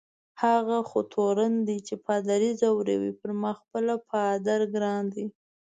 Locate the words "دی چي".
1.67-1.95